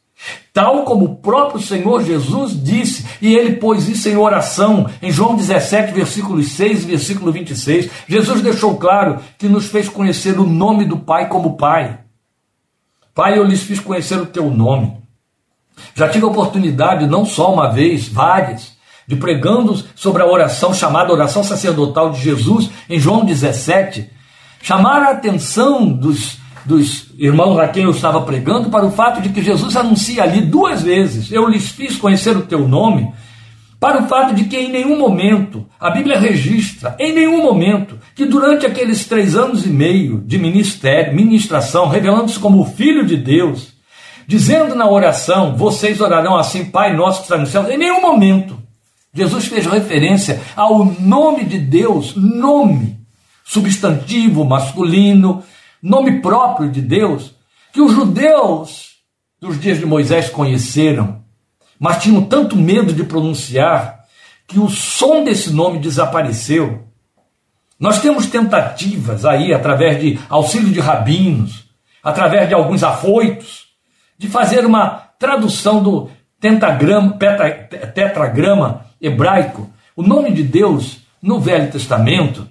[0.54, 5.36] Tal como o próprio Senhor Jesus disse, e ele pôs isso em oração, em João
[5.36, 7.90] 17, versículos 6 e versículo 26.
[8.08, 12.00] Jesus deixou claro que nos fez conhecer o nome do Pai como Pai.
[13.16, 15.01] Pai, eu lhes fiz conhecer o teu nome.
[15.96, 18.74] Já tive a oportunidade, não só uma vez, várias,
[19.08, 24.10] de pregando sobre a oração chamada oração sacerdotal de Jesus, em João 17,
[24.62, 29.30] chamar a atenção dos dos irmãos a quem eu estava pregando para o fato de
[29.30, 33.12] que Jesus anuncia ali duas vezes: Eu lhes fiz conhecer o teu nome,
[33.80, 38.26] para o fato de que em nenhum momento, a Bíblia registra, em nenhum momento, que
[38.26, 43.71] durante aqueles três anos e meio de ministério, ministração, revelando-se como o Filho de Deus,
[44.28, 48.60] dizendo na oração: Vocês orarão assim, Pai nosso que está no céu, em nenhum momento.
[49.14, 52.98] Jesus fez referência ao nome de Deus, nome,
[53.44, 55.44] substantivo masculino,
[55.84, 57.36] nome próprio de Deus,
[57.74, 58.92] que os judeus
[59.40, 61.22] dos dias de Moisés conheceram,
[61.78, 64.06] mas tinham tanto medo de pronunciar
[64.48, 66.84] que o som desse nome desapareceu.
[67.80, 71.66] Nós temos tentativas aí, através de auxílio de rabinos,
[72.04, 73.71] através de alguns afoitos,
[74.22, 76.08] de fazer uma tradução do
[76.40, 77.18] tentagrama,
[77.92, 79.68] tetragrama hebraico.
[79.96, 82.48] O nome de Deus no Velho Testamento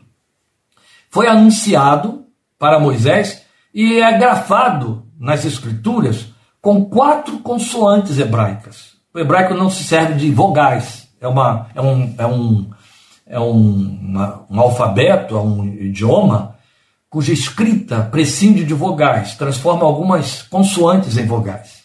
[1.08, 2.24] foi anunciado
[2.58, 8.96] para Moisés e é grafado nas escrituras com quatro consoantes hebraicas.
[9.14, 12.70] O hebraico não se serve de vogais, é, uma, é, um, é, um,
[13.26, 16.56] é um, uma, um alfabeto, é um idioma
[17.10, 21.80] cuja escrita prescinde de vogais, transforma algumas consoantes em vogais.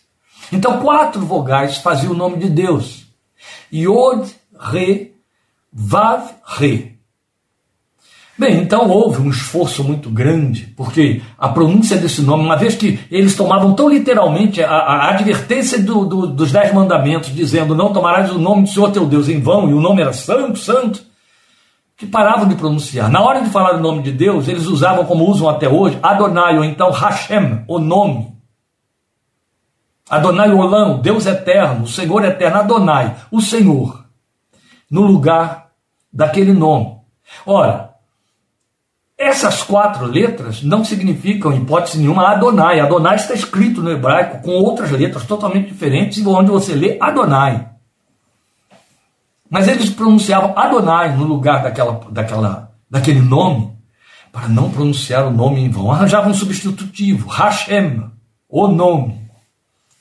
[0.52, 3.08] Então, quatro vogais faziam o nome de Deus:
[3.74, 5.16] Yod, Re,
[5.74, 6.96] Vav, Re.
[8.38, 13.00] Bem, então houve um esforço muito grande, porque a pronúncia desse nome, uma vez que
[13.10, 18.30] eles tomavam tão literalmente a, a advertência do, do, dos Dez Mandamentos, dizendo: Não tomarás
[18.32, 21.02] o nome do Senhor teu Deus em vão, e o nome era Santo, Santo,
[21.98, 23.10] que paravam de pronunciar.
[23.10, 26.58] Na hora de falar o nome de Deus, eles usavam, como usam até hoje, Adonai,
[26.58, 28.36] ou então Hashem, o nome.
[30.10, 34.06] Adonai Olam, Deus eterno, o Senhor eterno, Adonai, o Senhor,
[34.92, 35.72] no lugar
[36.12, 36.98] daquele nome.
[37.46, 37.96] Ora,
[39.18, 42.82] essas quatro letras não significam, em hipótese nenhuma, Adonai.
[42.82, 47.75] Adonai está escrito no hebraico com outras letras totalmente diferentes, onde você lê Adonai.
[49.50, 53.76] Mas eles pronunciavam Adonai no lugar daquela, daquela, daquele nome,
[54.32, 55.92] para não pronunciar o nome em vão.
[55.92, 58.10] Arranjavam um substitutivo, Hashem,
[58.50, 59.30] o nome,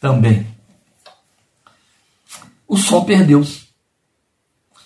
[0.01, 0.47] também.
[2.67, 3.65] O som perdeu-se.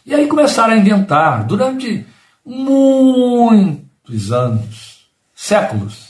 [0.05, 2.07] E aí começaram a inventar, durante
[2.45, 6.09] muito dos anos, séculos,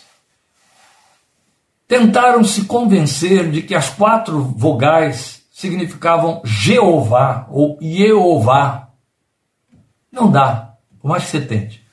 [1.86, 8.90] tentaram se convencer de que as quatro vogais significavam Jeová ou Jeová.
[10.12, 11.84] Não dá, por mais que você tente.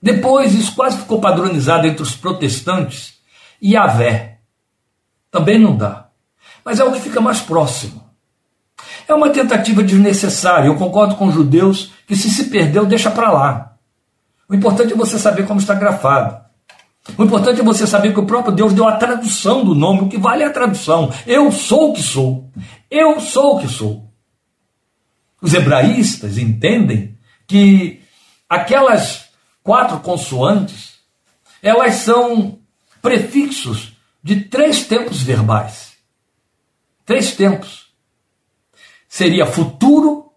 [0.00, 3.18] Depois isso quase ficou padronizado entre os protestantes.
[3.62, 4.38] Yahvé.
[5.30, 6.08] Também não dá.
[6.64, 8.08] Mas é o que fica mais próximo.
[9.06, 10.68] É uma tentativa desnecessária.
[10.68, 13.76] Eu concordo com os judeus que se se perdeu, deixa para lá.
[14.48, 16.42] O importante é você saber como está grafado.
[17.16, 20.08] O importante é você saber que o próprio Deus deu a tradução do nome, o
[20.08, 21.12] que vale é a tradução.
[21.26, 22.50] Eu sou o que sou.
[22.90, 24.08] Eu sou o que sou.
[25.40, 28.02] Os hebraístas entendem que
[28.48, 29.28] aquelas
[29.62, 30.94] quatro consoantes,
[31.62, 32.58] elas são
[33.00, 35.92] prefixos de três tempos verbais.
[37.04, 37.88] Três tempos.
[39.08, 40.32] Seria futuro,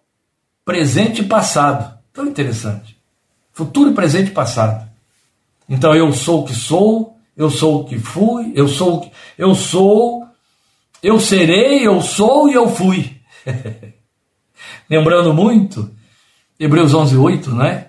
[0.64, 1.98] presente e passado.
[2.12, 2.98] Tão interessante.
[3.52, 4.91] Futuro, presente e passado.
[5.68, 10.26] Então eu sou o que sou, eu sou o que fui, eu sou eu sou,
[11.02, 13.16] eu serei, eu sou e eu fui.
[14.88, 15.90] Lembrando muito,
[16.58, 17.88] Hebreus 11, 8, né?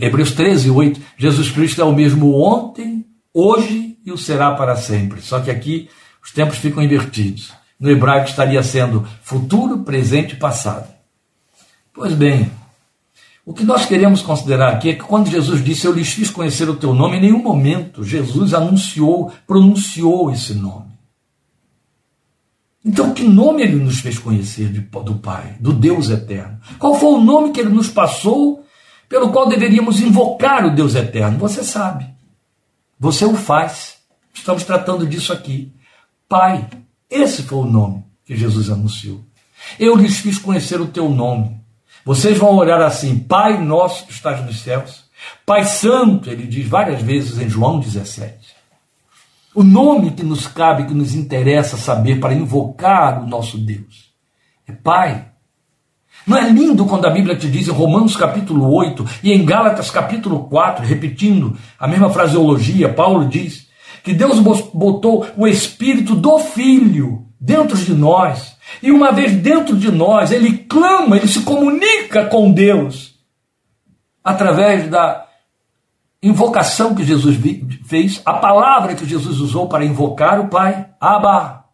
[0.00, 1.00] Hebreus 13, 8.
[1.16, 5.20] Jesus Cristo é o mesmo ontem, hoje e o será para sempre.
[5.20, 5.88] Só que aqui
[6.22, 7.52] os tempos ficam invertidos.
[7.78, 10.88] No hebraico estaria sendo futuro, presente e passado.
[11.94, 12.50] Pois bem,
[13.48, 16.68] O que nós queremos considerar aqui é que quando Jesus disse eu lhes fiz conhecer
[16.68, 20.92] o teu nome, em nenhum momento Jesus anunciou, pronunciou esse nome.
[22.84, 26.60] Então, que nome ele nos fez conhecer do Pai, do Deus eterno?
[26.78, 28.62] Qual foi o nome que ele nos passou
[29.08, 31.38] pelo qual deveríamos invocar o Deus eterno?
[31.38, 32.06] Você sabe.
[33.00, 33.96] Você o faz.
[34.34, 35.72] Estamos tratando disso aqui.
[36.28, 36.68] Pai.
[37.08, 39.24] Esse foi o nome que Jesus anunciou.
[39.80, 41.58] Eu lhes fiz conhecer o teu nome.
[42.08, 45.04] Vocês vão olhar assim: Pai nosso que estás nos céus.
[45.44, 48.34] Pai Santo, ele diz várias vezes em João 17.
[49.54, 54.10] O nome que nos cabe, que nos interessa saber para invocar o nosso Deus
[54.66, 55.26] é Pai.
[56.26, 59.90] Não é lindo quando a Bíblia te diz em Romanos capítulo 8 e em Gálatas
[59.90, 63.68] capítulo 4, repetindo a mesma fraseologia, Paulo diz
[64.02, 68.56] que Deus botou o espírito do Filho dentro de nós.
[68.82, 73.14] E uma vez dentro de nós, ele clama, ele se comunica com Deus
[74.22, 75.26] através da
[76.22, 77.38] invocação que Jesus
[77.86, 81.64] fez, a palavra que Jesus usou para invocar o Pai, Abba,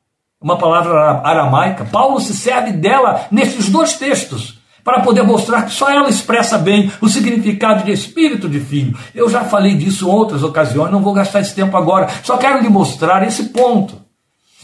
[0.41, 1.87] uma palavra aramaica.
[1.87, 6.93] Paulo se serve dela nesses dois textos para poder mostrar que só ela expressa bem
[7.01, 8.97] o significado de espírito de filho.
[9.15, 12.61] Eu já falei disso em outras ocasiões, não vou gastar esse tempo agora, só quero
[12.61, 14.04] lhe mostrar esse ponto.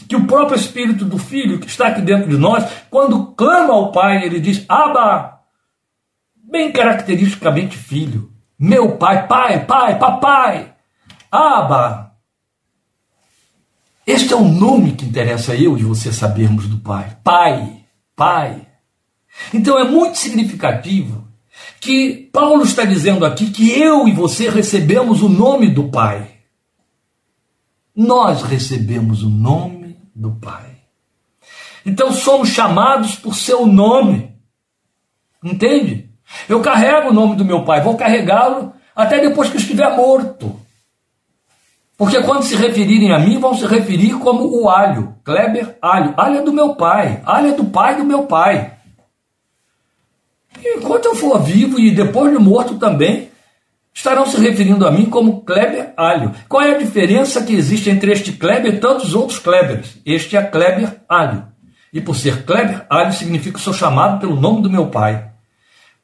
[0.07, 3.91] Que o próprio espírito do filho que está aqui dentro de nós, quando clama ao
[3.91, 5.39] pai, ele diz: Abba,
[6.35, 8.31] bem caracteristicamente filho.
[8.59, 10.73] Meu pai, pai, pai, papai,
[11.31, 12.11] Abba.
[14.05, 17.17] Este é o nome que interessa eu e você sabermos do pai.
[17.23, 17.85] Pai,
[18.15, 18.67] pai.
[19.53, 21.27] Então é muito significativo
[21.79, 26.29] que Paulo está dizendo aqui que eu e você recebemos o nome do Pai.
[27.95, 29.80] Nós recebemos o nome
[30.21, 30.77] do Pai.
[31.83, 34.35] Então somos chamados por seu nome.
[35.43, 36.11] Entende?
[36.47, 40.55] Eu carrego o nome do meu pai, vou carregá-lo até depois que estiver morto.
[41.97, 46.13] Porque quando se referirem a mim, vão se referir como o alho, Kleber alho.
[46.15, 48.73] Alho é do meu pai, alho é do pai do meu pai.
[50.63, 53.30] E enquanto eu for vivo e depois de morto também,
[53.93, 56.33] estarão se referindo a mim como Kleber Alho.
[56.47, 59.97] Qual é a diferença que existe entre este Kleber e tantos outros Klebers?
[60.05, 61.45] Este é Kleber Alho.
[61.93, 65.31] E por ser Kleber Alho significa que sou chamado pelo nome do meu pai.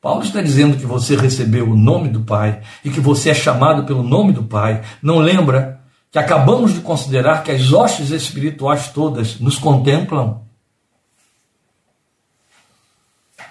[0.02, 3.84] Paulo está dizendo que você recebeu o nome do Pai e que você é chamado
[3.84, 4.82] pelo nome do Pai.
[5.02, 5.82] Não lembra
[6.12, 10.46] que acabamos de considerar que as hostes espirituais todas nos contemplam?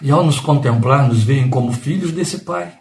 [0.00, 2.72] E ao nos contemplar, nos veem como filhos desse Pai.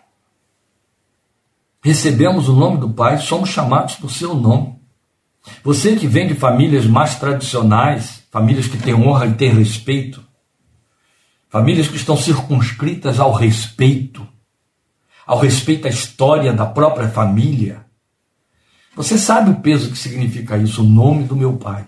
[1.86, 4.79] Recebemos o nome do Pai, somos chamados por seu nome.
[5.63, 10.19] Você que vem de famílias mais tradicionais, famílias que têm honra e têm respeito,
[11.47, 14.27] famílias que estão circunscritas ao respeito,
[15.27, 17.86] ao respeito à história da própria família.
[18.95, 21.86] Você sabe o peso que significa isso, o nome do meu pai.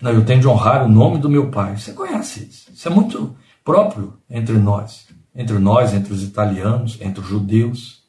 [0.00, 1.76] Não, eu tenho de honrar o nome do meu pai.
[1.76, 2.72] Você conhece isso.
[2.72, 7.99] Isso é muito próprio entre nós, entre nós, entre os italianos, entre os judeus.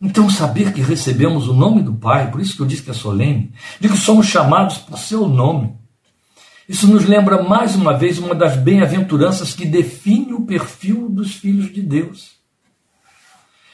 [0.00, 2.94] Então, saber que recebemos o nome do Pai, por isso que eu disse que é
[2.94, 5.76] solene, de que somos chamados por seu nome,
[6.68, 11.72] isso nos lembra mais uma vez uma das bem-aventuranças que define o perfil dos filhos
[11.72, 12.32] de Deus.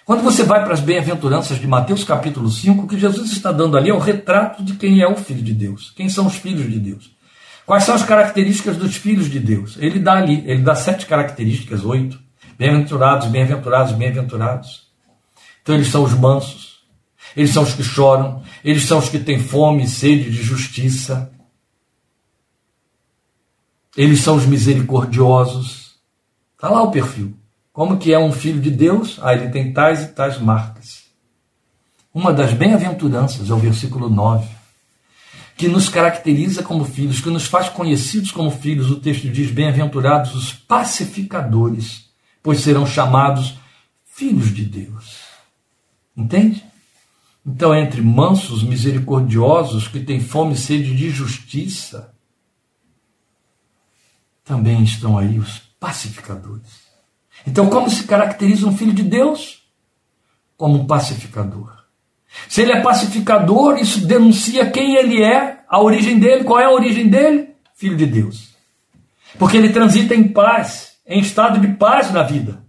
[0.05, 3.77] Quando você vai para as bem-aventuranças de Mateus capítulo 5, o que Jesus está dando
[3.77, 6.71] ali é o retrato de quem é o filho de Deus, quem são os filhos
[6.71, 7.11] de Deus.
[7.67, 9.77] Quais são as características dos filhos de Deus?
[9.81, 12.21] Ele dá ali, ele dá sete características, oito.
[12.57, 14.84] Bem-aventurados, bem-aventurados, bem-aventurados.
[15.65, 16.85] Então eles são os mansos,
[17.35, 21.33] eles são os que choram, eles são os que têm fome e sede de justiça.
[23.97, 25.95] Eles são os misericordiosos.
[26.55, 27.35] Está lá o perfil.
[27.73, 29.19] Como que é um filho de Deus?
[29.23, 31.05] Ah, ele tem tais e tais marcas.
[32.13, 34.47] Uma das bem-aventuranças é o versículo 9
[35.57, 38.91] que nos caracteriza como filhos, que nos faz conhecidos como filhos.
[38.91, 42.07] O texto diz: Bem-aventurados os pacificadores,
[42.43, 43.55] pois serão chamados
[44.05, 45.24] filhos de Deus.
[46.17, 46.65] Entende?
[47.47, 52.15] Então, entre mansos, misericordiosos, que têm fome e sede de justiça,
[54.45, 56.85] também estão aí os pacificadores.
[57.47, 59.63] Então, como se caracteriza um filho de Deus?
[60.57, 61.85] Como um pacificador.
[62.49, 66.45] Se ele é pacificador, isso denuncia quem ele é, a origem dele.
[66.45, 67.51] Qual é a origem dele?
[67.75, 68.55] Filho de Deus.
[69.39, 72.65] Porque ele transita em paz, em estado de paz na vida.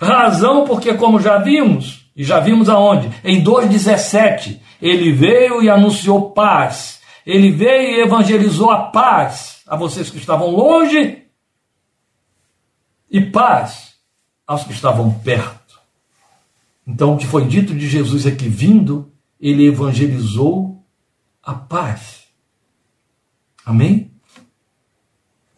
[0.00, 3.10] Razão porque, como já vimos, e já vimos aonde?
[3.24, 7.00] Em 2,17, ele veio e anunciou paz.
[7.24, 11.22] Ele veio e evangelizou a paz a vocês que estavam longe
[13.10, 13.94] e paz
[14.46, 15.80] aos que estavam perto.
[16.86, 20.84] Então, o que foi dito de Jesus é que, vindo, ele evangelizou
[21.42, 22.24] a paz.
[23.64, 24.10] Amém?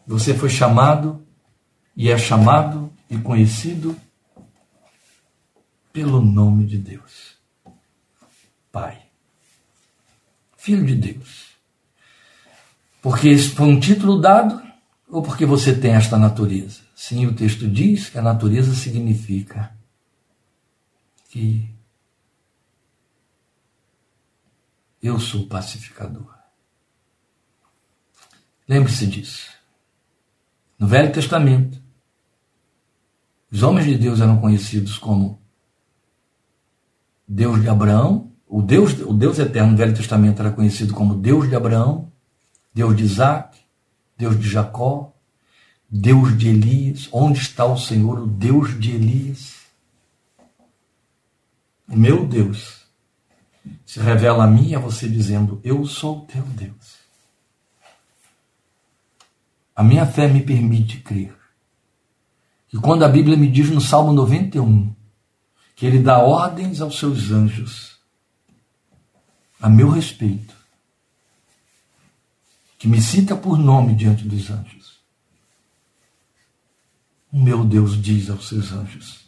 [0.07, 1.25] Você foi chamado
[1.97, 3.95] e é chamado e conhecido
[5.95, 7.37] pelo nome de Deus.
[8.69, 9.01] Pai.
[10.57, 11.55] Filho de Deus.
[13.01, 14.61] Porque esse foi um título dado
[15.07, 16.81] ou porque você tem esta natureza?
[16.93, 19.73] Sim, o texto diz que a natureza significa
[21.29, 21.73] que
[25.01, 26.35] eu sou pacificador.
[28.67, 29.49] Lembre-se disso.
[30.77, 31.81] No Velho Testamento,
[33.49, 35.44] os homens de Deus eram conhecidos como
[37.27, 41.49] Deus de Abraão, o Deus, o Deus eterno no Velho Testamento era conhecido como Deus
[41.49, 42.11] de Abraão,
[42.73, 43.59] Deus de Isaac,
[44.17, 45.13] Deus de Jacó,
[45.89, 47.09] Deus de Elias.
[47.11, 49.55] Onde está o Senhor, o Deus de Elias?
[51.87, 52.85] O meu Deus
[53.85, 57.05] se revela a mim e a você dizendo: Eu sou o teu Deus.
[59.75, 61.35] A minha fé me permite crer
[62.69, 64.94] que quando a Bíblia me diz no Salmo 91
[65.75, 67.95] que ele dá ordens aos seus anjos
[69.59, 70.55] a meu respeito,
[72.77, 74.99] que me cita por nome diante dos anjos.
[77.31, 79.25] O meu Deus diz aos seus anjos: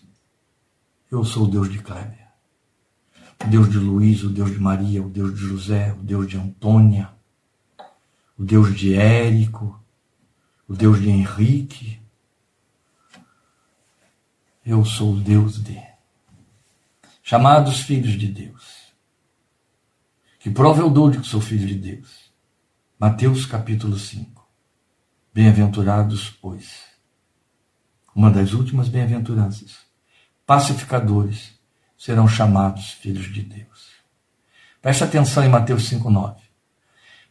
[1.12, 2.28] Eu sou o Deus de Kleber,
[3.44, 6.38] o Deus de Luiz, o Deus de Maria, o Deus de José, o Deus de
[6.38, 7.10] Antônia,
[8.38, 9.82] o Deus de Érico,
[10.68, 12.00] o Deus de Henrique.
[14.66, 15.97] Eu sou o Deus de.
[17.30, 18.94] Chamados filhos de Deus.
[20.40, 22.32] Que prova eu dou de que sou filho de Deus.
[22.98, 24.48] Mateus capítulo 5.
[25.34, 26.86] Bem-aventurados, pois.
[28.16, 29.80] Uma das últimas bem-aventuranças.
[30.46, 31.60] Pacificadores
[31.98, 33.90] serão chamados filhos de Deus.
[34.82, 36.38] Preste atenção em Mateus 5,9.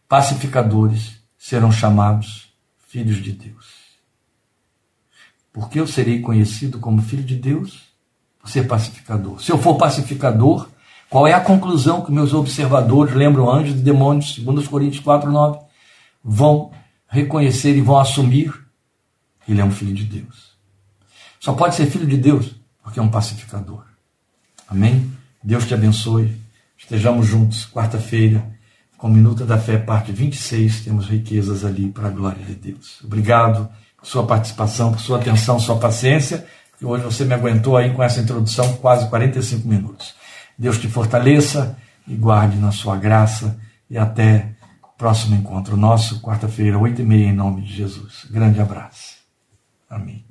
[0.06, 2.54] Pacificadores serão chamados
[2.86, 3.96] filhos de Deus.
[5.50, 7.95] Porque eu serei conhecido como filho de Deus
[8.50, 9.42] ser pacificador.
[9.42, 10.68] Se eu for pacificador,
[11.08, 15.60] qual é a conclusão que meus observadores, lembram anjos e demônios, segundo Coríntios 4, 9,
[16.22, 16.70] vão
[17.08, 18.52] reconhecer e vão assumir
[19.48, 20.56] ele é um filho de Deus.
[21.38, 23.84] Só pode ser filho de Deus porque é um pacificador.
[24.68, 25.10] Amém?
[25.42, 26.36] Deus te abençoe.
[26.76, 28.44] Estejamos juntos quarta-feira
[28.98, 33.00] com Minuta da Fé, parte 26, temos riquezas ali para a glória de Deus.
[33.04, 36.46] Obrigado por sua participação, por sua atenção, sua paciência,
[36.78, 40.14] que hoje você me aguentou aí com essa introdução, quase 45 minutos.
[40.58, 43.58] Deus te fortaleça e guarde na sua graça
[43.88, 48.26] e até o próximo encontro nosso, quarta-feira, 8 e meia, em nome de Jesus.
[48.30, 49.16] Grande abraço.
[49.88, 50.25] Amém.